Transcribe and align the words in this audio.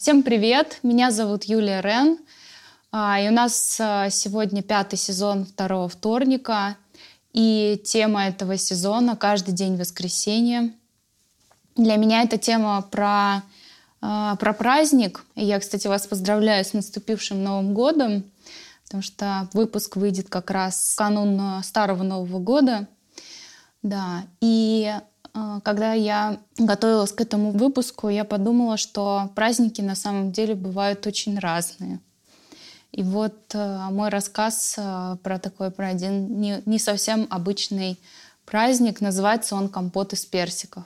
Всем 0.00 0.22
привет! 0.22 0.78
Меня 0.82 1.10
зовут 1.10 1.44
Юлия 1.44 1.82
Рен. 1.82 2.16
А, 2.90 3.20
и 3.20 3.28
у 3.28 3.32
нас 3.32 3.76
а, 3.78 4.08
сегодня 4.08 4.62
пятый 4.62 4.96
сезон 4.96 5.44
второго 5.44 5.90
вторника. 5.90 6.78
И 7.34 7.78
тема 7.84 8.26
этого 8.28 8.56
сезона 8.56 9.14
«Каждый 9.14 9.52
день 9.52 9.76
воскресенья». 9.76 10.72
Для 11.76 11.96
меня 11.96 12.22
эта 12.22 12.38
тема 12.38 12.80
про, 12.80 13.42
а, 14.00 14.36
про 14.36 14.54
праздник. 14.54 15.22
Я, 15.34 15.60
кстати, 15.60 15.86
вас 15.86 16.06
поздравляю 16.06 16.64
с 16.64 16.72
наступившим 16.72 17.44
Новым 17.44 17.74
годом, 17.74 18.24
потому 18.84 19.02
что 19.02 19.50
выпуск 19.52 19.96
выйдет 19.96 20.30
как 20.30 20.50
раз 20.50 20.94
в 20.94 20.96
канун 20.96 21.62
Старого 21.62 22.04
Нового 22.04 22.38
года. 22.38 22.88
Да, 23.82 24.22
и 24.40 24.94
когда 25.62 25.92
я 25.92 26.40
готовилась 26.58 27.12
к 27.12 27.20
этому 27.20 27.52
выпуску, 27.52 28.08
я 28.08 28.24
подумала, 28.24 28.76
что 28.76 29.30
праздники 29.34 29.80
на 29.80 29.94
самом 29.94 30.32
деле 30.32 30.54
бывают 30.54 31.06
очень 31.06 31.38
разные. 31.38 32.00
И 32.92 33.02
вот 33.02 33.54
э, 33.54 33.88
мой 33.90 34.08
рассказ 34.08 34.74
э, 34.76 35.16
про 35.22 35.38
такой, 35.38 35.70
про 35.70 35.88
один 35.88 36.40
не, 36.40 36.60
не 36.66 36.78
совсем 36.78 37.28
обычный 37.30 37.98
праздник, 38.44 39.00
называется 39.00 39.54
он 39.54 39.68
«Компот 39.68 40.12
из 40.12 40.26
персиков». 40.26 40.82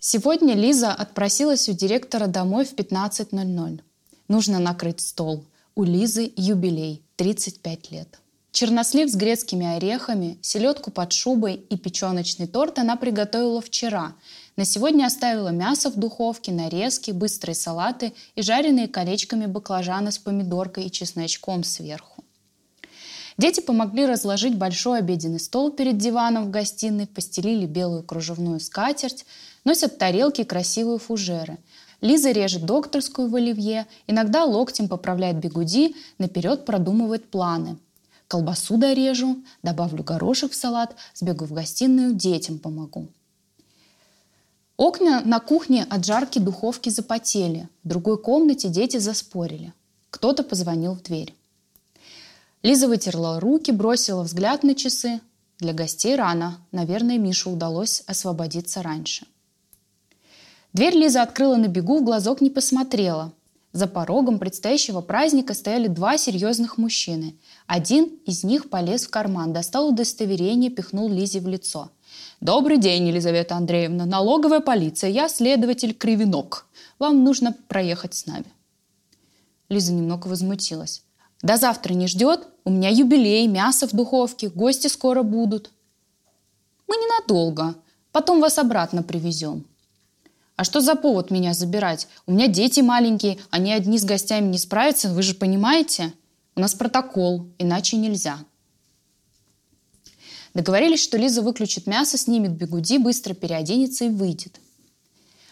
Сегодня 0.00 0.54
Лиза 0.54 0.92
отпросилась 0.92 1.68
у 1.68 1.72
директора 1.72 2.26
домой 2.26 2.64
в 2.64 2.74
15.00. 2.74 3.80
Нужно 4.26 4.58
накрыть 4.58 5.00
стол. 5.00 5.44
У 5.76 5.84
Лизы 5.84 6.32
юбилей– 6.36 7.04
35 7.16 7.90
лет. 7.92 8.18
Чернослив 8.52 9.08
с 9.08 9.14
грецкими 9.14 9.76
орехами, 9.76 10.36
селедку 10.42 10.90
под 10.90 11.12
шубой 11.12 11.54
и 11.54 11.76
печеночный 11.76 12.48
торт 12.48 12.80
она 12.80 12.96
приготовила 12.96 13.60
вчера. 13.60 14.14
На 14.56 14.64
сегодня 14.64 15.06
оставила 15.06 15.48
мясо 15.48 15.88
в 15.88 15.96
духовке, 15.96 16.50
нарезки, 16.50 17.12
быстрые 17.12 17.54
салаты 17.54 18.12
и 18.34 18.42
жареные 18.42 18.88
колечками 18.88 19.46
баклажаны 19.46 20.10
с 20.10 20.18
помидоркой 20.18 20.86
и 20.86 20.90
чесночком 20.90 21.62
сверху. 21.62 22.24
Дети 23.38 23.60
помогли 23.60 24.04
разложить 24.04 24.58
большой 24.58 24.98
обеденный 24.98 25.40
стол 25.40 25.70
перед 25.70 25.96
диваном 25.96 26.46
в 26.46 26.50
гостиной, 26.50 27.06
постелили 27.06 27.66
белую 27.66 28.02
кружевную 28.02 28.58
скатерть, 28.58 29.24
носят 29.64 29.96
тарелки 29.96 30.40
и 30.40 30.44
красивые 30.44 30.98
фужеры. 30.98 31.58
Лиза 32.00 32.32
режет 32.32 32.66
докторскую 32.66 33.28
в 33.28 33.36
оливье, 33.36 33.86
иногда 34.08 34.44
локтем 34.44 34.88
поправляет 34.88 35.36
бегуди, 35.36 35.94
наперед 36.18 36.64
продумывает 36.64 37.30
планы– 37.30 37.78
Колбасу 38.30 38.76
дорежу, 38.76 39.42
добавлю 39.64 40.04
горошек 40.04 40.52
в 40.52 40.54
салат, 40.54 40.94
сбегу 41.14 41.46
в 41.46 41.52
гостиную, 41.52 42.14
детям 42.14 42.60
помогу. 42.60 43.08
Окна 44.76 45.20
на 45.24 45.40
кухне 45.40 45.84
от 45.90 46.04
жарки 46.04 46.38
духовки 46.38 46.90
запотели. 46.90 47.68
В 47.82 47.88
другой 47.88 48.22
комнате 48.22 48.68
дети 48.68 48.98
заспорили. 48.98 49.72
Кто-то 50.10 50.44
позвонил 50.44 50.94
в 50.94 51.02
дверь. 51.02 51.34
Лиза 52.62 52.86
вытерла 52.86 53.40
руки, 53.40 53.72
бросила 53.72 54.22
взгляд 54.22 54.62
на 54.62 54.76
часы. 54.76 55.20
Для 55.58 55.72
гостей 55.72 56.14
рано. 56.14 56.60
Наверное, 56.70 57.18
Мише 57.18 57.50
удалось 57.50 58.04
освободиться 58.06 58.80
раньше. 58.80 59.26
Дверь 60.72 60.94
Лиза 60.94 61.22
открыла 61.22 61.56
на 61.56 61.66
бегу, 61.66 61.98
в 61.98 62.04
глазок 62.04 62.40
не 62.40 62.50
посмотрела. 62.50 63.32
За 63.72 63.86
порогом 63.86 64.40
предстоящего 64.40 65.00
праздника 65.00 65.54
стояли 65.54 65.86
два 65.86 66.18
серьезных 66.18 66.76
мужчины. 66.76 67.36
Один 67.66 68.06
из 68.26 68.42
них 68.42 68.68
полез 68.68 69.06
в 69.06 69.10
карман, 69.10 69.52
достал 69.52 69.88
удостоверение, 69.90 70.70
пихнул 70.70 71.08
Лизе 71.08 71.40
в 71.40 71.46
лицо. 71.46 71.90
«Добрый 72.40 72.78
день, 72.78 73.06
Елизавета 73.06 73.54
Андреевна. 73.54 74.06
Налоговая 74.06 74.60
полиция. 74.60 75.10
Я 75.10 75.28
следователь 75.28 75.94
Кривинок. 75.94 76.66
Вам 76.98 77.22
нужно 77.22 77.54
проехать 77.68 78.14
с 78.14 78.26
нами». 78.26 78.46
Лиза 79.68 79.92
немного 79.92 80.26
возмутилась. 80.26 81.04
«До 81.40 81.56
завтра 81.56 81.94
не 81.94 82.08
ждет? 82.08 82.48
У 82.64 82.70
меня 82.70 82.88
юбилей, 82.88 83.46
мясо 83.46 83.86
в 83.86 83.92
духовке, 83.92 84.48
гости 84.48 84.88
скоро 84.88 85.22
будут». 85.22 85.70
«Мы 86.88 86.96
ненадолго. 86.96 87.76
Потом 88.10 88.40
вас 88.40 88.58
обратно 88.58 89.04
привезем». 89.04 89.64
А 90.60 90.64
что 90.64 90.82
за 90.82 90.94
повод 90.94 91.30
меня 91.30 91.54
забирать? 91.54 92.06
У 92.26 92.32
меня 92.32 92.46
дети 92.46 92.80
маленькие, 92.80 93.38
они 93.48 93.72
одни 93.72 93.96
с 93.98 94.04
гостями 94.04 94.48
не 94.48 94.58
справятся, 94.58 95.08
вы 95.08 95.22
же 95.22 95.32
понимаете? 95.32 96.12
У 96.54 96.60
нас 96.60 96.74
протокол, 96.74 97.48
иначе 97.56 97.96
нельзя. 97.96 98.36
Договорились, 100.52 101.02
что 101.02 101.16
Лиза 101.16 101.40
выключит 101.40 101.86
мясо, 101.86 102.18
снимет 102.18 102.50
бегуди, 102.50 102.98
быстро 102.98 103.32
переоденется 103.32 104.04
и 104.04 104.10
выйдет. 104.10 104.60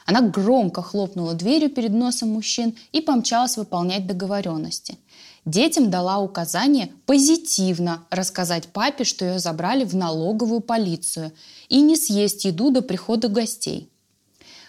Она 0.05 0.21
громко 0.21 0.83
хлопнула 0.83 1.33
дверью 1.33 1.71
перед 1.71 1.93
носом 1.93 2.29
мужчин 2.29 2.77
и 2.93 3.01
помчалась 3.01 3.57
выполнять 3.57 4.07
договоренности. 4.07 4.99
Детям 5.47 5.89
дала 5.91 6.19
указание 6.19 6.93
позитивно 7.07 8.05
рассказать 8.11 8.67
папе, 8.69 9.05
что 9.05 9.25
ее 9.25 9.39
забрали 9.39 9.85
в 9.85 9.97
налоговую 9.97 10.61
полицию 10.61 11.33
и 11.71 11.81
не 11.81 11.97
съесть 11.97 12.45
еду 12.45 12.71
до 12.71 12.83
прихода 12.83 13.29
гостей– 13.29 13.89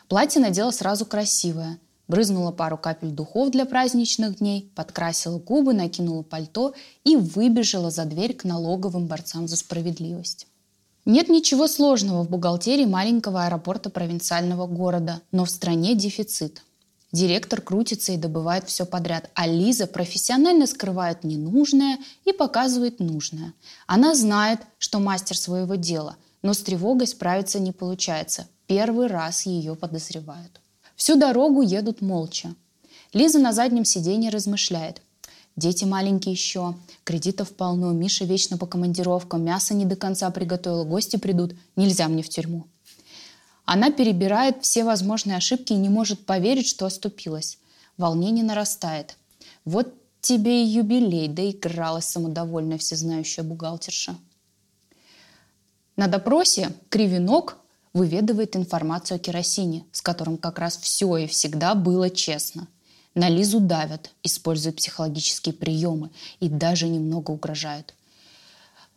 Платье 0.10 0.42
надела 0.42 0.72
сразу 0.72 1.06
красивое. 1.06 1.80
Брызнула 2.08 2.52
пару 2.52 2.80
капель 2.80 3.12
духов 3.12 3.52
для 3.52 3.66
праздничных 3.66 4.40
дней, 4.40 4.72
подкрасила 4.76 5.38
губы, 5.38 5.76
накинула 5.76 6.24
пальто 6.24 6.74
и 7.04 7.16
выбежала 7.16 7.92
за 7.92 8.06
дверь 8.06 8.34
к 8.34 8.44
налоговым 8.44 9.06
борцам 9.06 9.48
за 9.48 9.56
справедливость. 9.56 10.48
Нет 11.06 11.30
ничего 11.30 11.68
сложного 11.68 12.24
в 12.24 12.30
бухгалтерии 12.32 12.86
маленького 12.86 13.46
аэропорта 13.46 13.92
провинциального 13.92 14.66
города, 14.66 15.22
но 15.32 15.46
в 15.46 15.52
стране 15.52 15.94
дефицит. 15.94 16.64
Директор 17.12 17.62
крутится 17.62 18.12
и 18.12 18.18
добывает 18.18 18.68
все 18.68 18.88
подряд, 18.88 19.30
а 19.36 19.46
Лиза 19.46 19.86
профессионально 19.86 20.66
скрывает 20.66 21.24
ненужное 21.24 22.00
и 22.26 22.34
показывает 22.34 23.00
нужное. 23.00 23.54
Она 23.86 24.16
знает, 24.16 24.62
что 24.80 24.98
мастер 24.98 25.38
своего 25.38 25.76
дела, 25.76 26.18
но 26.42 26.56
с 26.56 26.60
тревогой 26.64 27.06
справиться 27.06 27.60
не 27.60 27.72
получается 27.72 28.48
первый 28.70 29.08
раз 29.08 29.48
ее 29.48 29.76
подозревают. 29.76 30.62
Всю 30.96 31.16
дорогу 31.16 31.64
едут 31.64 32.02
молча. 32.02 32.54
Лиза 33.14 33.40
на 33.40 33.52
заднем 33.52 33.84
сиденье 33.84 34.30
размышляет. 34.30 35.02
Дети 35.56 35.86
маленькие 35.86 36.34
еще, 36.34 36.76
кредитов 37.04 37.52
полно, 37.56 37.92
Миша 37.92 38.26
вечно 38.26 38.60
по 38.60 38.68
командировкам, 38.68 39.44
мясо 39.44 39.74
не 39.74 39.86
до 39.86 39.96
конца 39.96 40.30
приготовила, 40.30 40.84
гости 40.84 41.18
придут, 41.18 41.56
нельзя 41.76 42.08
мне 42.08 42.22
в 42.22 42.30
тюрьму. 42.30 42.68
Она 43.66 43.92
перебирает 43.92 44.58
все 44.62 44.84
возможные 44.84 45.38
ошибки 45.38 45.74
и 45.74 45.78
не 45.78 45.90
может 45.90 46.24
поверить, 46.28 46.68
что 46.68 46.86
оступилась. 46.86 47.58
Волнение 47.98 48.46
нарастает. 48.46 49.18
Вот 49.66 49.92
тебе 50.22 50.64
и 50.64 50.68
юбилей, 50.68 51.28
доигралась 51.28 52.06
самодовольная 52.06 52.78
всезнающая 52.78 53.44
бухгалтерша. 53.44 54.16
На 55.96 56.08
допросе 56.08 56.72
Кривинок 56.90 57.59
выведывает 57.94 58.56
информацию 58.56 59.16
о 59.16 59.20
керосине, 59.20 59.86
с 59.92 60.02
которым 60.02 60.38
как 60.38 60.60
раз 60.60 60.78
все 60.78 61.18
и 61.18 61.28
всегда 61.28 61.76
было 61.76 62.10
честно. 62.10 62.68
На 63.16 63.30
Лизу 63.30 63.60
давят, 63.60 64.12
используют 64.24 64.78
психологические 64.78 65.54
приемы 65.54 66.12
и 66.40 66.48
даже 66.48 66.88
немного 66.88 67.32
угрожают. 67.32 67.94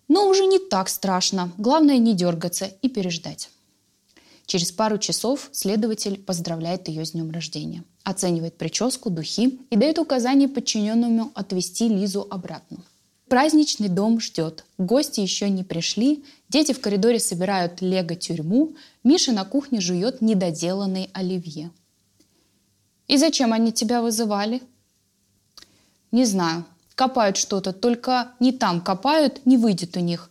Но 0.08 0.28
уже 0.28 0.44
не 0.44 0.58
так 0.58 0.88
страшно. 0.88 1.53
Главное 1.56 1.98
не 1.98 2.14
дергаться 2.14 2.66
и 2.66 2.88
переждать. 2.88 3.50
Через 4.47 4.70
пару 4.70 4.98
часов 4.98 5.48
следователь 5.53 6.19
поздравляет 6.19 6.88
ее 6.88 7.06
с 7.06 7.12
днем 7.12 7.30
рождения, 7.30 7.84
оценивает 8.04 8.59
прическу, 8.59 9.09
духи 9.09 9.60
и 9.70 9.76
дает 9.76 9.98
указание 9.98 10.48
подчиненному 10.48 11.32
отвезти 11.34 11.88
Лизу 11.88 12.26
обратно. 12.28 12.78
Праздничный 13.32 13.88
дом 13.88 14.20
ждет. 14.20 14.66
Гости 14.76 15.20
еще 15.20 15.48
не 15.48 15.65
пришли. 15.65 16.22
Дети 16.50 16.72
в 16.72 16.82
коридоре 16.82 17.18
собирают 17.18 17.80
лего-тюрьму. 17.80 18.74
Миша 19.04 19.33
на 19.33 19.47
кухне 19.47 19.80
жует 19.80 20.21
недоделанный 20.21 21.09
оливье. 21.15 21.71
«И 23.09 23.16
зачем 23.16 23.54
они 23.54 23.72
тебя 23.72 24.03
вызывали?» 24.03 24.60
«Не 26.10 26.27
знаю. 26.27 26.66
Копают 26.95 27.39
что-то, 27.39 27.72
только 27.72 28.33
не 28.39 28.53
там 28.53 28.83
копают, 28.83 29.47
не 29.47 29.56
выйдет 29.56 29.97
у 29.97 30.01
них. 30.01 30.28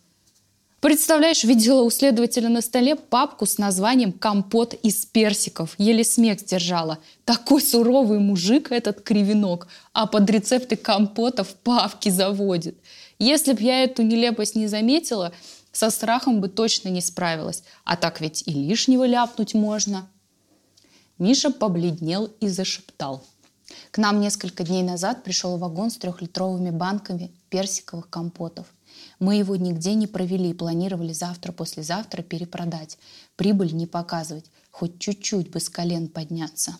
Представляешь, 0.81 1.43
видела 1.43 1.83
у 1.83 1.91
следователя 1.91 2.49
на 2.49 2.59
столе 2.59 2.95
папку 2.95 3.45
с 3.45 3.59
названием 3.59 4.11
«Компот 4.11 4.73
из 4.73 5.05
персиков». 5.05 5.75
Еле 5.77 6.03
смех 6.03 6.39
сдержала. 6.39 6.97
Такой 7.23 7.61
суровый 7.61 8.17
мужик 8.17 8.71
этот 8.71 9.01
кривенок, 9.01 9.67
а 9.93 10.07
под 10.07 10.27
рецепты 10.27 10.75
компотов 10.75 11.49
папки 11.63 12.09
заводит. 12.09 12.75
Если 13.21 13.53
б 13.53 13.61
я 13.61 13.83
эту 13.83 14.01
нелепость 14.03 14.55
не 14.55 14.67
заметила, 14.67 15.31
со 15.71 15.89
страхом 15.89 16.41
бы 16.41 16.49
точно 16.49 16.89
не 16.89 17.01
справилась. 17.01 17.63
А 17.83 17.95
так 17.95 18.19
ведь 18.19 18.43
и 18.45 18.51
лишнего 18.51 19.05
ляпнуть 19.05 19.53
можно. 19.53 20.09
Миша 21.17 21.51
побледнел 21.51 22.25
и 22.39 22.47
зашептал. 22.47 23.23
К 23.91 23.99
нам 23.99 24.19
несколько 24.19 24.63
дней 24.63 24.83
назад 24.83 25.23
пришел 25.23 25.57
вагон 25.57 25.91
с 25.91 25.97
трехлитровыми 25.97 26.71
банками 26.71 27.31
персиковых 27.49 28.09
компотов– 28.09 28.67
мы 29.19 29.35
его 29.35 29.55
нигде 29.55 29.93
не 29.93 30.07
провели, 30.07 30.53
планировали 30.53 31.13
завтра-послезавтра 31.13 32.23
перепродать. 32.23 32.97
Прибыль 33.35 33.73
не 33.73 33.87
показывать. 33.87 34.45
хоть 34.71 34.99
чуть-чуть 34.99 35.51
бы 35.51 35.59
с 35.59 35.69
колен 35.69 36.07
подняться. 36.07 36.77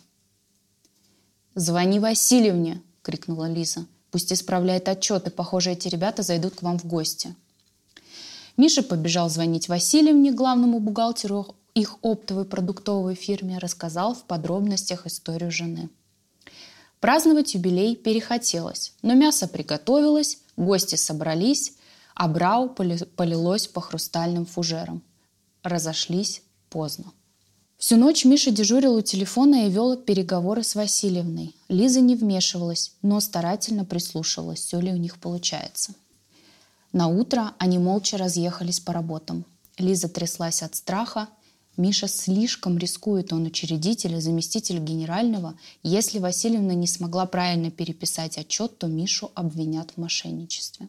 «Звони 1.56 2.00
Васильевне!»— 2.00 2.82
крикнула 3.02 3.52
Лиза. 3.52 3.86
«Пусть 4.12 4.32
исправляет 4.32 4.88
отчеты, 4.88 5.32
похоже, 5.32 5.72
эти 5.72 5.88
ребята 5.88 6.22
зайдут 6.22 6.56
к 6.56 6.62
вам 6.62 6.78
в 6.78 6.86
гости». 6.86 7.36
Миша 8.58 8.84
побежал 8.84 9.30
звонить 9.30 9.70
Васильевне, 9.70 10.32
главному 10.32 10.80
бухгалтеру 10.80 11.56
их 11.74 11.96
оптовой 12.02 12.46
продуктовой 12.46 13.16
фирме, 13.16 13.58
рассказал 13.58 14.14
в 14.14 14.24
подробностях 14.24 15.08
историю 15.08 15.52
жены. 15.52 15.90
Праздновать 17.00 17.56
юбилей 17.56 17.96
перехотелось, 17.96 18.94
но 19.02 19.16
мясо 19.16 19.48
приготовилось, 19.48 20.38
гости 20.58 20.96
собрались, 20.96 21.74
а 22.14 22.28
брау 22.28 22.70
полилось 22.70 23.68
по 23.68 23.82
хрустальным 23.82 24.46
фужерам. 24.46 25.02
Разошлись 25.64 26.44
поздно. 26.70 27.12
Всю 27.82 27.98
ночь 27.98 28.26
Миша 28.26 28.52
дежурил 28.52 28.94
у 28.94 29.02
телефона 29.02 29.66
и 29.66 29.70
вел 29.72 29.98
переговоры 29.98 30.62
с 30.62 30.76
Васильевной. 30.76 31.56
Лиза 31.68 32.00
не 32.00 32.16
вмешивалась, 32.16 32.92
но 33.02 33.20
старательно 33.20 33.86
прислушивалась, 33.86 34.60
все 34.60 34.80
ли 34.80 34.92
у 34.92 34.98
них 34.98 35.18
получается. 35.18 35.96
На 36.94 37.08
утро 37.08 37.56
они 37.58 37.80
молча 37.80 38.20
разъехались 38.20 38.80
по 38.80 38.94
работам. 38.94 39.46
Лиза 39.80 40.10
тряслась 40.10 40.62
от 40.62 40.76
страха, 40.76 41.28
Миша 41.76 42.08
слишком 42.08 42.78
рискует, 42.78 43.34
он 43.34 43.48
учредитель 43.48 44.14
и 44.14 44.22
заместитель 44.22 44.78
генерального. 44.78 45.56
Если 45.82 46.20
Васильевна 46.20 46.76
не 46.76 46.86
смогла 46.86 47.26
правильно 47.26 47.72
переписать 47.72 48.38
отчет, 48.38 48.78
то 48.78 48.86
Мишу 48.86 49.32
обвинят 49.34 49.90
в 49.96 49.98
мошенничестве. 49.98 50.88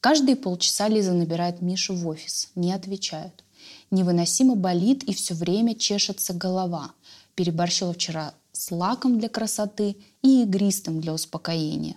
Каждые 0.00 0.36
полчаса 0.36 0.88
Лиза 0.88 1.12
набирает 1.12 1.60
Мишу 1.60 1.94
в 1.94 2.08
офис. 2.08 2.48
Не 2.54 2.72
отвечают. 2.72 3.44
Невыносимо 3.90 4.54
болит 4.54 5.02
и 5.04 5.14
все 5.14 5.34
время 5.34 5.74
чешется 5.74 6.32
голова. 6.32 6.92
Переборщила 7.34 7.92
вчера 7.92 8.34
с 8.52 8.70
лаком 8.70 9.18
для 9.18 9.28
красоты 9.28 9.96
и 10.22 10.42
игристым 10.42 11.00
для 11.00 11.12
успокоения. 11.12 11.96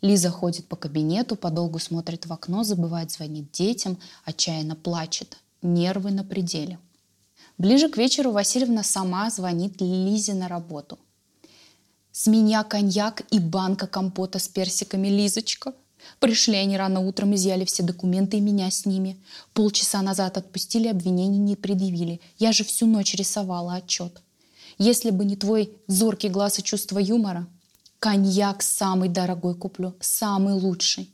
Лиза 0.00 0.30
ходит 0.30 0.66
по 0.66 0.76
кабинету, 0.76 1.34
подолгу 1.36 1.78
смотрит 1.78 2.26
в 2.26 2.32
окно, 2.32 2.62
забывает 2.62 3.10
звонить 3.10 3.50
детям, 3.50 3.98
отчаянно 4.24 4.76
плачет. 4.76 5.38
Нервы 5.60 6.12
на 6.12 6.22
пределе. 6.22 6.78
Ближе 7.58 7.88
к 7.88 7.96
вечеру 7.96 8.30
Васильевна 8.30 8.84
сама 8.84 9.28
звонит 9.30 9.80
Лизе 9.80 10.34
на 10.34 10.46
работу. 10.46 10.98
«С 12.12 12.28
меня 12.28 12.62
коньяк 12.62 13.22
и 13.30 13.40
банка 13.40 13.86
компота 13.86 14.38
с 14.38 14.48
персиками, 14.48 15.08
Лизочка!» 15.08 15.74
Пришли 16.20 16.56
они 16.56 16.76
рано 16.76 17.00
утром, 17.00 17.34
изъяли 17.34 17.64
все 17.64 17.82
документы 17.82 18.38
и 18.38 18.40
меня 18.40 18.70
с 18.70 18.86
ними. 18.86 19.16
Полчаса 19.52 20.02
назад 20.02 20.36
отпустили, 20.36 20.88
обвинений 20.88 21.38
не 21.38 21.56
предъявили. 21.56 22.20
Я 22.38 22.52
же 22.52 22.64
всю 22.64 22.86
ночь 22.86 23.14
рисовала 23.14 23.74
отчет. 23.74 24.20
Если 24.78 25.10
бы 25.10 25.24
не 25.24 25.36
твой 25.36 25.72
зоркий 25.86 26.28
глаз 26.28 26.58
и 26.58 26.62
чувство 26.62 26.98
юмора, 26.98 27.46
коньяк 27.98 28.62
самый 28.62 29.08
дорогой 29.08 29.54
куплю, 29.54 29.94
самый 30.00 30.54
лучший. 30.54 31.12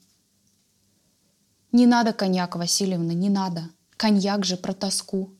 Не 1.72 1.86
надо 1.86 2.12
коньяк, 2.12 2.56
Васильевна, 2.56 3.14
не 3.14 3.28
надо. 3.28 3.70
Коньяк 3.96 4.44
же 4.44 4.56
про 4.56 4.74
тоску. 4.74 5.32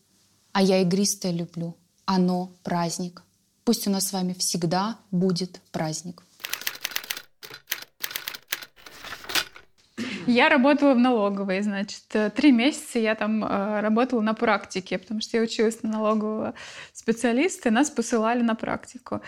А 0.52 0.62
я 0.62 0.82
игристое 0.82 1.32
люблю. 1.32 1.76
Оно 2.06 2.50
праздник. 2.62 3.22
Пусть 3.64 3.86
у 3.86 3.90
нас 3.90 4.08
с 4.08 4.12
вами 4.12 4.34
всегда 4.34 4.98
будет 5.10 5.60
праздник. 5.70 6.22
Я 10.26 10.48
работала 10.48 10.94
в 10.94 10.98
налоговой, 10.98 11.60
значит, 11.62 12.04
э, 12.12 12.30
три 12.30 12.52
месяца 12.52 12.98
я 12.98 13.14
там 13.14 13.44
э, 13.44 13.80
работала 13.80 14.20
на 14.20 14.34
практике, 14.34 14.98
потому 14.98 15.20
что 15.20 15.36
я 15.36 15.42
училась 15.42 15.82
на 15.82 15.90
налогового 15.90 16.54
специалиста, 16.92 17.68
и 17.68 17.72
нас 17.72 17.90
посылали 17.90 18.42
на 18.42 18.54
практику. 18.54 19.20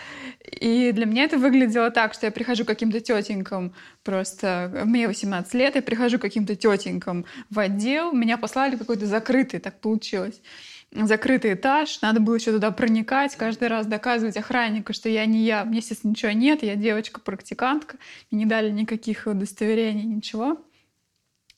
И 0.43 0.91
для 0.91 1.05
меня 1.05 1.23
это 1.25 1.37
выглядело 1.37 1.91
так, 1.91 2.13
что 2.13 2.25
я 2.25 2.31
прихожу 2.31 2.63
к 2.63 2.67
каким-то 2.67 2.99
тетенькам, 2.99 3.73
просто 4.03 4.71
мне 4.85 5.07
18 5.07 5.53
лет, 5.53 5.75
я 5.75 5.81
прихожу 5.81 6.17
к 6.17 6.21
каким-то 6.21 6.55
тетенькам 6.55 7.25
в 7.49 7.59
отдел, 7.59 8.11
меня 8.11 8.37
послали 8.37 8.75
какой-то 8.75 9.05
закрытый, 9.05 9.59
так 9.59 9.79
получилось 9.79 10.41
закрытый 10.91 11.53
этаж, 11.53 12.01
надо 12.01 12.19
было 12.19 12.35
еще 12.35 12.51
туда 12.51 12.71
проникать, 12.71 13.35
каждый 13.35 13.67
раз 13.67 13.85
доказывать 13.87 14.37
охраннику, 14.37 14.93
что 14.93 15.09
я 15.09 15.25
не 15.25 15.43
я, 15.43 15.65
мне, 15.65 15.79
естественно, 15.79 16.11
ничего 16.11 16.31
нет, 16.31 16.63
я 16.63 16.75
девочка-практикантка, 16.75 17.97
мне 18.31 18.43
не 18.43 18.45
дали 18.45 18.71
никаких 18.71 19.27
удостоверений, 19.27 20.03
ничего. 20.03 20.61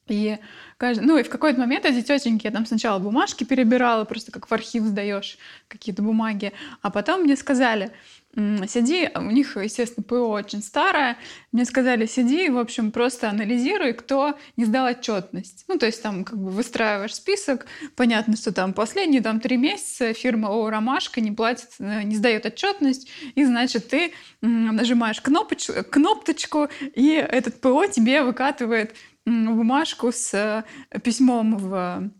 И, 0.09 0.37
ну, 0.79 1.17
и 1.17 1.23
в 1.23 1.29
какой-то 1.29 1.59
момент 1.59 1.85
эти 1.85 2.01
тетеньки, 2.05 2.45
я 2.45 2.51
там 2.51 2.65
сначала 2.65 2.99
бумажки 2.99 3.43
перебирала, 3.43 4.05
просто 4.05 4.31
как 4.31 4.49
в 4.49 4.53
архив 4.53 4.83
сдаешь 4.83 5.37
какие-то 5.67 6.01
бумаги, 6.01 6.53
а 6.81 6.89
потом 6.89 7.23
мне 7.23 7.35
сказали, 7.35 7.91
сиди, 8.35 9.09
у 9.15 9.31
них, 9.31 9.57
естественно, 9.57 10.03
ПО 10.03 10.29
очень 10.29 10.61
старое, 10.61 11.17
мне 11.51 11.65
сказали, 11.65 12.05
сиди, 12.05 12.49
в 12.49 12.57
общем, 12.57 12.91
просто 12.91 13.29
анализируй, 13.29 13.93
кто 13.93 14.37
не 14.55 14.65
сдал 14.65 14.87
отчетность. 14.87 15.65
Ну, 15.67 15.77
то 15.77 15.85
есть 15.85 16.01
там 16.01 16.23
как 16.23 16.37
бы 16.37 16.51
выстраиваешь 16.51 17.15
список, 17.15 17.65
понятно, 17.95 18.35
что 18.37 18.51
там 18.51 18.73
последние 18.73 19.21
там 19.21 19.39
три 19.39 19.57
месяца 19.57 20.13
фирма 20.13 20.49
ООО 20.49 20.69
«Ромашка» 20.69 21.21
не 21.21 21.31
платит, 21.31 21.69
э, 21.79 22.03
не 22.03 22.15
сдает 22.15 22.45
отчетность, 22.45 23.09
и, 23.35 23.43
значит, 23.45 23.89
ты 23.89 24.13
нажимаешь 24.41 25.21
кнопоч 25.21 25.69
кнопочку, 25.89 26.67
и 26.93 27.11
этот 27.13 27.59
ПО 27.61 27.85
тебе 27.87 28.23
выкатывает 28.23 28.95
бумажку 29.25 30.11
с 30.11 30.33
э, 30.33 30.99
письмом 30.99 31.57
в 31.57 32.11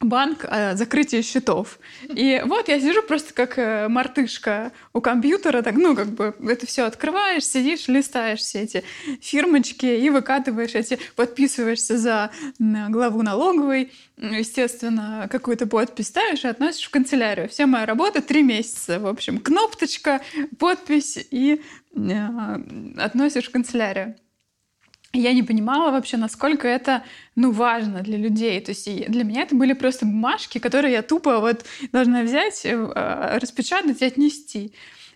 банк 0.00 0.46
о 0.48 0.76
закрытии 0.76 1.20
счетов. 1.20 1.78
И 2.08 2.42
вот 2.44 2.68
я 2.68 2.80
сижу 2.80 3.02
просто 3.02 3.34
как 3.34 3.58
э, 3.58 3.86
мартышка 3.88 4.72
у 4.94 5.00
компьютера, 5.00 5.62
так, 5.62 5.74
ну, 5.74 5.94
как 5.94 6.08
бы 6.08 6.34
это 6.48 6.66
все 6.66 6.84
открываешь, 6.84 7.44
сидишь, 7.44 7.86
листаешь 7.86 8.40
все 8.40 8.60
эти 8.60 8.84
фирмочки 9.20 9.86
и 9.86 10.08
выкатываешь 10.08 10.74
эти, 10.74 10.98
подписываешься 11.16 11.98
за 11.98 12.30
главу 12.58 13.22
налоговой, 13.22 13.92
естественно, 14.16 15.28
какую-то 15.30 15.66
подпись 15.66 16.08
ставишь 16.08 16.44
и 16.44 16.48
относишь 16.48 16.86
в 16.86 16.90
канцелярию. 16.90 17.48
Вся 17.48 17.66
моя 17.66 17.84
работа 17.84 18.22
три 18.22 18.42
месяца, 18.42 18.98
в 18.98 19.06
общем, 19.06 19.38
кнопочка, 19.38 20.22
подпись 20.58 21.18
и 21.30 21.60
э, 21.94 22.60
относишь 22.96 23.48
в 23.48 23.50
канцелярию 23.50 24.16
я 25.12 25.32
не 25.32 25.42
понимала 25.42 25.90
вообще, 25.90 26.16
насколько 26.16 26.68
это, 26.68 27.02
ну, 27.34 27.50
важно 27.50 28.02
для 28.02 28.16
людей. 28.16 28.60
То 28.60 28.70
есть 28.70 29.06
для 29.08 29.24
меня 29.24 29.42
это 29.42 29.54
были 29.54 29.72
просто 29.72 30.06
бумажки, 30.06 30.58
которые 30.58 30.92
я 30.92 31.02
тупо 31.02 31.40
вот 31.40 31.64
должна 31.92 32.22
взять, 32.22 32.64
э, 32.64 33.38
распечатать 33.40 34.02
и 34.02 34.04
отнести. 34.04 34.72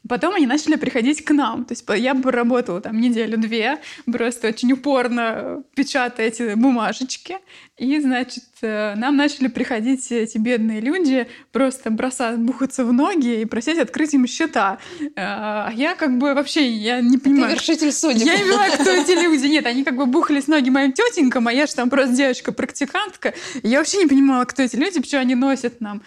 Потом 0.09 0.35
они 0.35 0.47
начали 0.47 0.77
приходить 0.77 1.25
к 1.25 1.31
нам. 1.31 1.65
То 1.65 1.73
есть 1.73 1.85
я 1.97 2.15
бы 2.15 2.31
работала 2.31 2.81
там 2.81 3.01
неделю-две, 3.01 3.79
просто 4.11 4.49
очень 4.49 4.73
упорно 4.73 5.63
печатая 5.75 6.29
эти 6.29 6.55
бумажечки. 6.55 7.39
И, 7.77 7.99
значит, 7.99 8.45
э, 8.63 8.95
нам 8.95 9.17
начали 9.17 9.49
приходить 9.49 10.13
эти 10.13 10.39
бедные 10.39 10.81
люди, 10.81 11.27
просто 11.51 11.91
бросать, 11.91 12.39
бухаться 12.39 12.85
в 12.85 12.93
ноги 12.93 13.41
и 13.41 13.45
просить 13.47 13.79
открыть 13.79 14.15
им 14.15 14.29
счета. 14.29 14.79
Э, 15.01 15.09
а 15.17 15.73
я 15.75 15.97
как 15.97 16.19
бы 16.19 16.35
вообще, 16.35 16.69
я 16.69 17.01
не 17.01 17.19
понимаю... 17.19 17.49
Ты 17.49 17.55
вершитель 17.55 17.91
судеб. 17.91 18.25
Я 18.25 18.37
не 18.37 18.45
понимаю, 18.45 18.73
кто 18.75 18.91
эти 18.93 19.21
люди. 19.21 19.47
Нет, 19.47 19.67
они 19.67 19.83
как 19.83 19.97
бы 19.97 20.07
бухались 20.07 20.47
ноги 20.47 20.71
моим 20.71 20.93
тетенькам, 20.93 21.49
а 21.49 21.53
я 21.53 21.67
же 21.67 21.75
там 21.75 21.91
просто 21.91 22.15
девочка-практикантка. 22.15 23.35
Я 23.65 23.79
вообще 23.79 23.99
не 23.99 24.07
понимала, 24.07 24.45
кто 24.45 24.63
эти 24.63 24.77
люди, 24.77 25.01
почему 25.01 25.23
они 25.23 25.35
носят 25.35 25.81
нам 25.81 26.03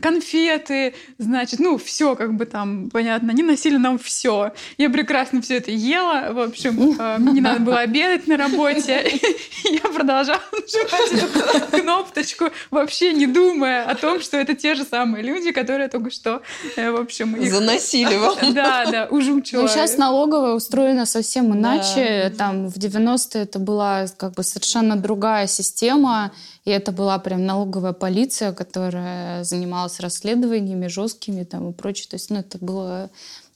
конфеты, 0.00 0.94
значит, 1.18 1.60
ну, 1.60 1.78
все 1.78 2.14
как 2.14 2.34
бы 2.34 2.46
там, 2.46 2.90
понятно, 2.90 3.32
они 3.38 3.46
носили 3.46 3.76
нам 3.76 3.98
все. 3.98 4.52
Я 4.78 4.90
прекрасно 4.90 5.40
все 5.40 5.58
это 5.58 5.70
ела, 5.70 6.32
в 6.32 6.40
общем, 6.40 6.96
э, 6.98 7.18
мне 7.18 7.34
не 7.34 7.40
надо 7.40 7.60
было 7.60 7.78
обедать 7.78 8.26
на 8.26 8.36
работе. 8.36 9.20
Я 9.64 9.80
продолжала 9.80 10.42
нажимать 10.52 11.70
кнопочку, 11.70 12.46
вообще 12.70 13.12
не 13.12 13.28
думая 13.28 13.84
о 13.84 13.94
том, 13.94 14.20
что 14.20 14.36
это 14.38 14.54
те 14.54 14.74
же 14.74 14.84
самые 14.84 15.22
люди, 15.22 15.52
которые 15.52 15.88
только 15.88 16.10
что, 16.10 16.42
э, 16.76 16.90
в 16.90 16.96
общем... 16.96 17.36
Их... 17.36 17.52
Заносили 17.52 18.16
вам. 18.16 18.36
Да, 18.58 18.86
да, 18.90 19.06
ужучила. 19.08 19.62
Ну, 19.62 19.68
сейчас 19.68 19.98
налоговая 19.98 20.54
устроена 20.54 21.06
совсем 21.06 21.54
иначе. 21.54 22.30
Да. 22.30 22.46
Там 22.46 22.68
в 22.68 22.76
90-е 22.76 23.42
это 23.42 23.58
была 23.60 24.06
как 24.16 24.32
бы 24.32 24.42
совершенно 24.42 24.96
другая 24.96 25.46
система, 25.46 26.32
и 26.68 26.70
это 26.70 26.92
была 26.92 27.18
прям 27.18 27.46
налоговая 27.46 27.94
полиция, 27.94 28.52
которая 28.52 29.42
занималась 29.42 30.00
расследованиями 30.00 30.86
жесткими 30.88 31.44
там 31.44 31.70
и 31.70 31.72
прочее. 31.72 32.08
То 32.10 32.16
есть, 32.16 32.28
ну, 32.28 32.40
это 32.40 32.58
было 32.58 33.08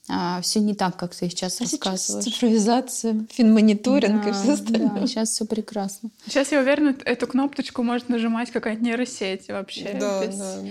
а, 0.09 0.41
все 0.41 0.61
не 0.61 0.75
так, 0.75 0.97
как 0.97 1.15
ты 1.15 1.29
сейчас 1.29 1.61
а 1.61 1.65
рассказываешь. 1.65 2.25
Сейчас 2.25 2.25
цифровизация, 2.25 3.27
финмониторинг 3.31 4.25
да, 4.25 4.31
и 4.31 4.33
все 4.33 4.53
остальное. 4.53 5.01
Да, 5.01 5.07
сейчас 5.07 5.29
все 5.29 5.45
прекрасно. 5.45 6.09
Сейчас 6.25 6.53
я 6.53 6.61
уверена, 6.61 6.97
эту 7.05 7.27
кнопочку 7.27 7.83
может 7.83 8.09
нажимать 8.09 8.51
какая-то 8.51 8.83
нейросеть 8.83 9.49
вообще. 9.49 9.95
Да, 10.01 10.27
без, 10.27 10.39
да, 10.39 10.57
да. 10.57 10.69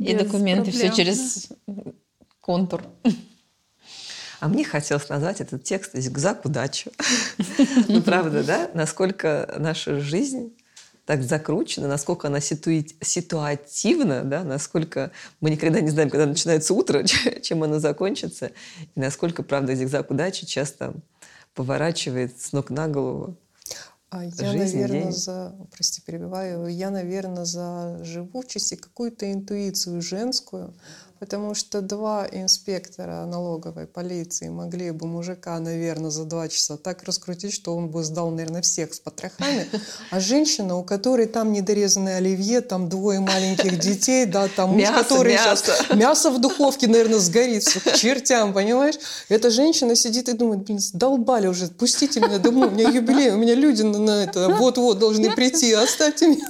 Без 0.00 0.08
и 0.08 0.14
документы 0.16 0.72
проблем, 0.72 0.90
все 0.90 1.04
через 1.04 1.48
да. 1.68 1.92
контур. 2.40 2.82
А 4.40 4.48
мне 4.48 4.64
хотелось 4.64 5.08
назвать 5.08 5.40
этот 5.40 5.62
текст 5.62 5.92
«Зигзаг 5.94 6.44
удачи». 6.44 6.90
Ну, 7.86 8.02
правда, 8.02 8.42
да? 8.42 8.70
Насколько 8.74 9.54
наша 9.60 10.00
жизнь 10.00 10.52
так 11.06 11.22
закручена, 11.22 11.88
насколько 11.88 12.28
она 12.28 12.40
ситуи... 12.40 12.86
ситуативна, 13.00 14.24
да, 14.24 14.42
насколько 14.44 15.12
мы 15.40 15.50
никогда 15.50 15.80
не 15.80 15.90
знаем, 15.90 16.10
когда 16.10 16.26
начинается 16.26 16.74
утро, 16.74 17.04
чем 17.42 17.62
оно 17.62 17.78
закончится, 17.78 18.50
и 18.94 19.00
насколько, 19.00 19.42
правда, 19.42 19.74
зигзаг 19.74 20.10
удачи 20.10 20.44
часто 20.44 20.94
поворачивает 21.54 22.38
с 22.40 22.52
ног 22.52 22.70
на 22.70 22.88
голову 22.88 23.36
а 24.10 24.24
я, 24.24 24.52
жизнь, 24.52 24.76
наверное, 24.76 25.02
день. 25.04 25.12
за, 25.12 25.54
прости, 25.72 26.00
перебиваю, 26.00 26.68
я, 26.68 26.90
наверное, 26.90 27.44
за 27.44 27.98
живучесть 28.02 28.72
и 28.72 28.76
какую-то 28.76 29.30
интуицию 29.32 30.00
женскую, 30.00 30.74
Потому 31.18 31.54
что 31.54 31.80
два 31.80 32.26
инспектора 32.30 33.24
налоговой 33.24 33.86
полиции 33.86 34.48
могли 34.48 34.90
бы 34.90 35.06
мужика, 35.06 35.58
наверное, 35.58 36.10
за 36.10 36.24
два 36.24 36.48
часа 36.48 36.76
так 36.76 37.04
раскрутить, 37.04 37.54
что 37.54 37.74
он 37.74 37.88
бы 37.88 38.04
сдал, 38.04 38.30
наверное, 38.30 38.60
всех 38.60 38.92
с 38.92 39.00
потрохами. 39.00 39.66
А 40.10 40.20
женщина, 40.20 40.76
у 40.76 40.84
которой 40.84 41.26
там 41.26 41.52
недорезанный 41.52 42.16
оливье, 42.16 42.60
там 42.60 42.88
двое 42.88 43.20
маленьких 43.20 43.78
детей, 43.78 44.26
да, 44.26 44.48
там 44.48 44.70
муж, 44.70 44.82
мясо, 44.82 45.02
который 45.02 45.32
мясо. 45.32 45.56
сейчас 45.56 45.96
мясо 45.96 46.30
в 46.30 46.40
духовке, 46.40 46.86
наверное, 46.86 47.18
сгорит 47.18 47.62
все 47.62 47.80
к 47.80 47.94
чертям, 47.94 48.52
понимаешь? 48.52 48.96
Эта 49.28 49.50
женщина 49.50 49.96
сидит 49.96 50.28
и 50.28 50.32
думает, 50.32 50.64
блин, 50.64 50.78
долбали 50.92 51.46
уже, 51.46 51.68
пустите 51.68 52.20
меня 52.20 52.38
домой, 52.38 52.68
у 52.68 52.70
меня 52.70 52.88
юбилей, 52.88 53.30
у 53.30 53.36
меня 53.36 53.54
люди 53.54 53.82
на, 53.82 53.98
на 53.98 54.24
это 54.24 54.48
вот-вот 54.50 54.98
должны 54.98 55.34
прийти, 55.34 55.72
оставьте 55.72 56.28
меня. 56.28 56.46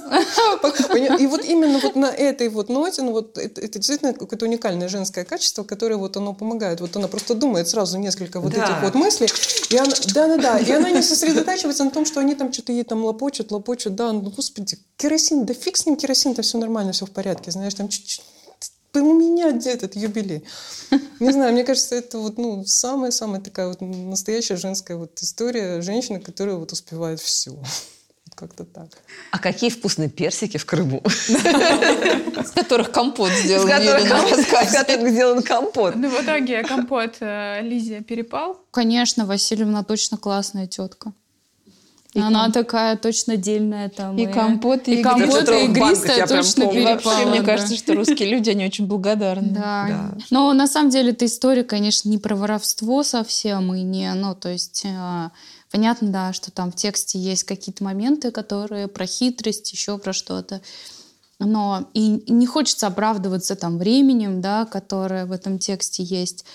И 1.17 1.27
вот 1.27 1.43
именно 1.43 1.79
вот 1.79 1.95
на 1.95 2.07
этой 2.07 2.49
вот 2.49 2.69
ноте, 2.69 3.01
ну 3.01 3.11
вот 3.11 3.37
это, 3.37 3.61
это 3.61 3.79
действительно 3.79 4.13
какое-то 4.13 4.45
уникальное 4.57 4.87
женское 4.87 5.23
качество, 5.23 5.63
которое 5.63 5.95
вот 5.95 6.17
оно 6.17 6.33
помогает. 6.33 6.81
Вот 6.81 6.95
она 6.95 7.07
просто 7.07 7.35
думает 7.35 7.67
сразу 7.67 7.97
несколько 7.99 8.39
вот 8.39 8.53
да. 8.53 8.65
этих 8.65 8.81
вот 8.81 8.95
мыслей. 8.95 9.27
И 9.69 9.77
она, 9.77 9.93
да, 10.13 10.27
да, 10.27 10.37
да. 10.37 10.57
И 10.57 10.71
она 10.71 10.89
не 10.89 11.01
сосредотачивается 11.01 11.83
на 11.83 11.91
том, 11.91 12.05
что 12.05 12.19
они 12.19 12.35
там 12.35 12.51
что-то 12.51 12.71
ей 12.71 12.83
там 12.83 13.05
лопочут, 13.05 13.51
лопочут. 13.51 13.95
Да, 13.95 14.11
ну, 14.11 14.21
господи, 14.21 14.77
керосин, 14.97 15.45
да 15.45 15.53
фиг 15.53 15.77
с 15.77 15.85
ним 15.85 15.95
керосин-то 15.95 16.41
все 16.41 16.57
нормально, 16.57 16.91
все 16.91 17.05
в 17.05 17.11
порядке. 17.11 17.51
Знаешь, 17.51 17.73
там 17.73 17.87
чуть-чуть 17.87 18.23
у 18.95 19.13
меня 19.13 19.51
где 19.51 19.71
этот 19.71 19.95
юбилей? 19.95 20.43
Не 21.19 21.31
знаю, 21.31 21.53
мне 21.53 21.63
кажется, 21.63 21.95
это 21.95 22.17
вот, 22.17 22.39
ну, 22.39 22.65
самая-самая 22.65 23.41
такая 23.41 23.67
вот 23.67 23.81
настоящая 23.81 24.55
женская 24.55 24.97
вот 24.97 25.21
история 25.21 25.81
женщины, 25.81 26.19
которая 26.19 26.55
вот 26.55 26.71
успевает 26.71 27.19
все. 27.19 27.53
Как-то 28.37 28.65
так. 28.65 28.89
А 29.31 29.39
какие 29.39 29.71
вкусные 29.71 30.09
персики 30.09 30.57
в 30.57 30.65
Крыму? 30.67 31.01
С 31.07 32.51
которых 32.51 32.91
компот 32.91 33.31
сделан. 33.31 33.67
С 33.67 34.71
которых 34.71 35.09
сделан 35.09 35.41
компот. 35.41 35.95
Ну, 35.95 36.07
в 36.07 36.23
итоге 36.23 36.61
компот 36.61 37.15
э, 37.19 37.61
Лизе 37.63 38.01
перепал? 38.01 38.59
Конечно, 38.69 39.25
Васильевна 39.25 39.83
точно 39.83 40.17
классная 40.17 40.67
тетка. 40.67 41.13
И 42.13 42.19
Она 42.19 42.43
ком... 42.43 42.51
такая 42.51 42.95
точно 42.95 43.37
дельная 43.37 43.89
там. 43.89 44.15
И, 44.17 44.23
и 44.23 44.27
компот, 44.27 44.87
и, 44.87 44.99
и 44.99 45.03
компот, 45.03 45.49
и 45.49 45.65
игристая 45.65 46.27
точно 46.27 46.67
перепала. 46.67 47.15
Вообще, 47.15 47.25
мне 47.25 47.41
кажется, 47.41 47.75
что 47.75 47.95
русские 47.95 48.29
люди, 48.29 48.51
они 48.51 48.65
очень 48.65 48.85
благодарны. 48.85 49.49
Да. 49.49 49.85
да. 49.87 50.17
Но 50.29 50.53
на 50.53 50.67
самом 50.67 50.91
деле 50.91 51.09
эта 51.11 51.25
история, 51.25 51.63
конечно, 51.63 52.07
не 52.07 52.19
про 52.19 52.35
воровство 52.35 53.01
совсем, 53.01 53.73
и 53.73 53.81
не, 53.81 54.13
ну, 54.13 54.35
то 54.35 54.49
есть 54.49 54.85
э, 54.85 55.29
Понятно, 55.71 56.09
да, 56.09 56.33
что 56.33 56.51
там 56.51 56.71
в 56.71 56.75
тексте 56.75 57.19
есть 57.19 57.43
какие-то 57.43 57.83
моменты, 57.83 58.31
которые 58.31 58.87
про 58.87 59.05
хитрость, 59.05 59.71
еще 59.71 59.97
про 59.97 60.13
что-то. 60.13 60.61
Но 61.39 61.89
и 61.93 62.23
не 62.31 62.47
хочется 62.47 62.87
оправдываться 62.87 63.55
там 63.55 63.77
временем, 63.77 64.41
да, 64.41 64.65
которое 64.65 65.25
в 65.25 65.31
этом 65.31 65.59
тексте 65.59 66.03
есть. 66.03 66.45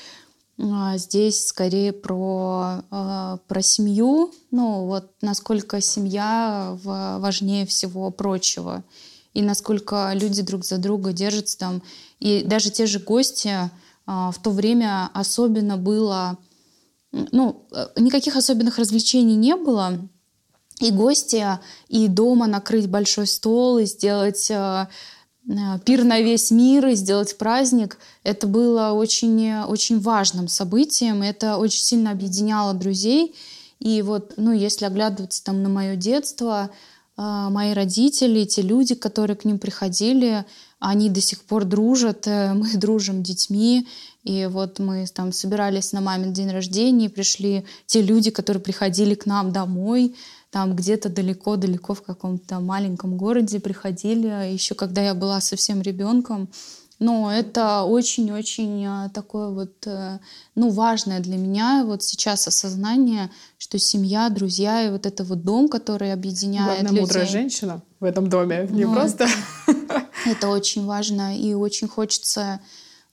А 0.59 0.97
здесь 0.99 1.47
скорее 1.47 1.93
про, 1.93 2.83
э, 2.91 3.39
про 3.49 3.63
семью, 3.63 4.33
ну 4.51 4.87
вот 4.87 5.11
насколько 5.21 5.81
семья 5.81 6.77
важнее 6.85 7.67
всего 7.67 8.11
прочего, 8.11 8.85
и 9.35 9.43
насколько 9.43 10.13
люди 10.15 10.43
друг 10.43 10.65
за 10.65 10.79
друга 10.79 11.13
держатся 11.13 11.59
там. 11.59 11.83
И 12.21 12.43
даже 12.45 12.71
те 12.71 12.87
же 12.87 12.99
гости 12.99 13.49
э, 13.49 13.69
в 14.07 14.35
то 14.43 14.51
время 14.51 15.11
особенно 15.15 15.77
было 15.77 16.39
ну, 17.13 17.67
э, 17.73 17.89
никаких 17.97 18.37
особенных 18.37 18.79
развлечений 18.79 19.37
не 19.37 19.57
было. 19.57 19.99
И 20.81 20.91
гости, 20.91 21.47
и 21.89 22.09
дома 22.09 22.47
накрыть 22.47 22.89
большой 22.89 23.27
стол, 23.27 23.79
и 23.79 23.85
сделать 23.85 24.51
э, 24.51 24.89
э, 25.49 25.53
пир 25.85 26.05
на 26.05 26.21
весь 26.21 26.51
мир, 26.51 26.89
и 26.89 26.95
сделать 26.95 27.37
праздник, 27.37 27.99
это 28.25 28.47
было 28.47 28.93
очень, 28.93 29.61
очень 29.63 30.01
важным 30.01 30.49
событием. 30.49 31.23
Это 31.23 31.59
очень 31.59 31.83
сильно 31.83 32.11
объединяло 32.11 32.73
друзей. 32.73 33.35
И 33.79 34.01
вот, 34.03 34.35
ну, 34.37 34.53
если 34.53 34.87
оглядываться 34.87 35.45
там 35.45 35.63
на 35.63 35.69
мое 35.69 35.97
детство, 35.97 36.71
мои 37.17 37.75
родители, 37.75 38.45
те 38.45 38.63
люди, 38.63 38.95
которые 38.95 39.37
к 39.37 39.45
ним 39.45 39.59
приходили, 39.59 40.47
они 40.79 41.11
до 41.11 41.21
сих 41.21 41.43
пор 41.43 41.65
дружат, 41.65 42.27
мы 42.27 42.71
дружим 42.75 43.23
детьми, 43.23 43.87
и 44.25 44.47
вот 44.47 44.79
мы 44.79 45.05
там 45.07 45.33
собирались 45.33 45.93
на 45.93 46.01
мамин 46.01 46.33
день 46.33 46.51
рождения, 46.51 47.11
пришли 47.11 47.65
те 47.87 48.03
люди, 48.03 48.31
которые 48.31 48.63
приходили 48.63 49.15
к 49.15 49.27
нам 49.27 49.53
домой, 49.53 50.15
там 50.51 50.77
где-то 50.77 51.09
далеко-далеко 51.09 51.95
в 51.95 52.03
каком-то 52.03 52.61
маленьком 52.61 53.17
городе 53.17 53.59
приходили, 53.59 54.53
еще 54.53 54.75
когда 54.75 55.03
я 55.03 55.15
была 55.15 55.41
совсем 55.41 55.83
ребенком. 55.83 56.49
Но 56.99 57.33
это 57.33 57.83
очень-очень 57.83 58.87
а, 58.87 59.09
такое 59.09 59.49
вот, 59.49 59.73
э, 59.87 60.21
ну, 60.55 60.71
важное 60.71 61.19
для 61.19 61.37
меня 61.37 61.83
вот 61.85 62.05
сейчас 62.05 62.47
осознание, 62.47 63.29
что 63.59 63.77
семья, 63.81 64.29
друзья 64.29 64.87
и 64.87 64.91
вот 64.91 65.05
это 65.05 65.25
вот 65.25 65.43
дом, 65.43 65.69
который 65.69 66.13
объединяет 66.13 66.67
Главная 66.67 66.91
людей. 66.91 67.01
мудрая 67.01 67.27
женщина 67.27 67.83
в 67.99 68.05
этом 68.05 68.29
доме, 68.29 68.69
не 68.71 68.85
ну, 68.85 68.95
просто. 68.95 69.27
Это 70.27 70.49
очень 70.49 70.87
важно, 70.87 71.37
и 71.37 71.55
очень 71.55 71.89
хочется 71.89 72.41
а, 72.41 72.61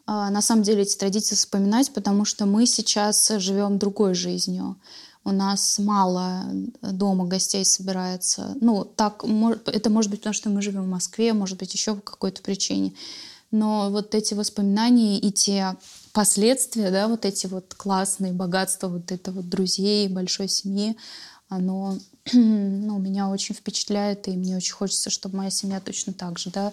на 0.09 0.41
самом 0.41 0.63
деле 0.63 0.81
эти 0.81 0.97
традиции 0.97 1.35
вспоминать, 1.35 1.93
потому 1.93 2.25
что 2.25 2.45
мы 2.45 2.65
сейчас 2.65 3.29
живем 3.37 3.77
другой 3.77 4.15
жизнью. 4.15 4.77
У 5.23 5.31
нас 5.31 5.77
мало 5.77 6.45
дома 6.81 7.25
гостей 7.25 7.63
собирается. 7.63 8.55
Ну, 8.61 8.85
так, 8.85 9.23
это 9.65 9.89
может 9.89 10.09
быть 10.09 10.21
потому, 10.21 10.33
что 10.33 10.49
мы 10.49 10.61
живем 10.61 10.83
в 10.83 10.89
Москве, 10.89 11.33
может 11.33 11.59
быть, 11.59 11.73
еще 11.73 11.95
по 11.95 12.01
какой-то 12.01 12.41
причине. 12.41 12.93
Но 13.51 13.89
вот 13.89 14.15
эти 14.15 14.33
воспоминания 14.33 15.19
и 15.19 15.31
те 15.31 15.75
последствия, 16.13 16.91
да, 16.91 17.07
вот 17.07 17.25
эти 17.25 17.47
вот 17.47 17.73
классные 17.75 18.31
богатства 18.31 18.87
вот 18.87 19.11
это 19.11 19.31
вот 19.31 19.49
друзей, 19.49 20.07
большой 20.07 20.47
семьи, 20.47 20.95
оно 21.49 21.97
ну, 22.33 22.97
меня 22.99 23.29
очень 23.29 23.55
впечатляет, 23.55 24.27
и 24.27 24.31
мне 24.31 24.55
очень 24.55 24.73
хочется, 24.73 25.09
чтобы 25.09 25.37
моя 25.37 25.49
семья 25.49 25.79
точно 25.79 26.13
так 26.13 26.39
же, 26.39 26.49
да, 26.51 26.71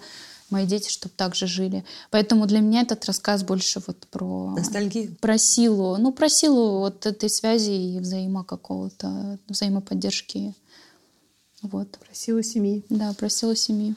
мои 0.49 0.65
дети, 0.65 0.89
чтобы 0.89 1.13
так 1.15 1.35
же 1.35 1.47
жили. 1.47 1.83
Поэтому 2.09 2.45
для 2.45 2.59
меня 2.59 2.81
этот 2.81 3.05
рассказ 3.05 3.43
больше 3.43 3.81
вот 3.85 4.07
про... 4.07 4.51
Ностальгию. 4.57 5.15
Про 5.19 5.37
силу. 5.37 5.97
Ну, 5.97 6.11
про 6.11 6.29
силу 6.29 6.79
вот 6.79 7.05
этой 7.05 7.29
связи 7.29 7.71
и 7.71 7.99
взаимо 7.99 8.43
какого-то, 8.43 9.39
взаимоподдержки. 9.47 10.53
Вот. 11.61 11.91
Про 11.97 12.13
силу 12.13 12.41
семьи. 12.41 12.85
Да, 12.89 13.13
про 13.13 13.29
силу 13.29 13.55
семьи. 13.55 13.95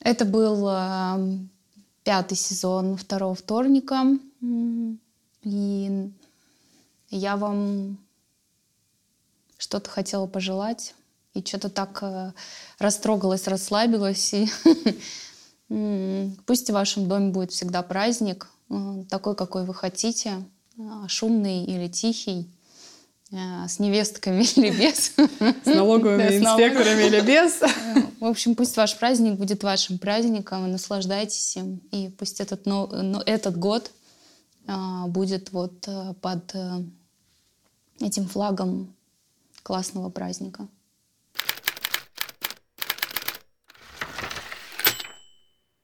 Это 0.00 0.26
был 0.26 0.68
э, 0.68 1.38
пятый 2.02 2.36
сезон 2.36 2.96
второго 2.96 3.34
вторника. 3.34 4.04
И 5.42 6.10
я 7.10 7.36
вам 7.36 7.98
что-то 9.56 9.88
хотела 9.88 10.26
пожелать 10.26 10.94
и 11.34 11.44
что-то 11.44 11.68
так 11.68 11.98
э, 12.02 12.32
растрогалась, 12.78 13.48
расслабилась. 13.48 14.32
И 14.32 14.48
пусть 16.46 16.70
в 16.70 16.72
вашем 16.72 17.08
доме 17.08 17.30
будет 17.30 17.50
всегда 17.50 17.82
праздник, 17.82 18.48
э, 18.70 19.04
такой, 19.10 19.34
какой 19.34 19.64
вы 19.64 19.74
хотите, 19.74 20.44
э, 20.78 20.82
шумный 21.08 21.64
или 21.64 21.88
тихий, 21.88 22.48
с 23.30 23.80
невестками 23.80 24.44
или 24.56 24.70
без. 24.70 25.12
С 25.64 25.66
налоговыми 25.66 26.22
инспекторами 26.38 27.04
или 27.04 27.20
без. 27.20 27.60
В 28.20 28.26
общем, 28.26 28.54
пусть 28.54 28.76
ваш 28.76 28.96
праздник 28.96 29.34
будет 29.34 29.64
вашим 29.64 29.98
праздником, 29.98 30.70
наслаждайтесь 30.70 31.56
им. 31.56 31.80
И 31.90 32.10
пусть 32.16 32.40
этот, 32.40 32.64
но, 32.64 32.88
этот 33.26 33.58
год 33.58 33.90
будет 35.08 35.50
вот 35.50 35.88
под 36.20 36.54
этим 37.98 38.28
флагом 38.28 38.94
классного 39.64 40.10
праздника. 40.10 40.68